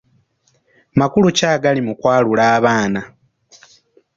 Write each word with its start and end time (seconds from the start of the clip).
Makulu 0.99 1.27
ki 1.37 1.43
agali 1.55 1.81
mu 1.87 1.93
kwalula 1.99 2.43
abaana? 2.57 3.01